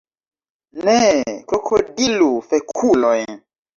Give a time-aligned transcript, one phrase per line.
[0.87, 0.95] Ne
[1.53, 3.17] krokodilu fekuloj!